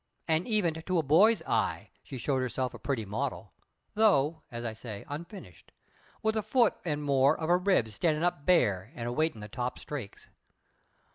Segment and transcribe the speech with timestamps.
[0.27, 3.53] And even to a boy's eye she showed herself a pretty model,
[3.93, 5.71] though (as I say) unfinished,
[6.23, 9.77] with a foot and more of her ribs standing up bare and awaiting the top
[9.77, 10.31] strakes.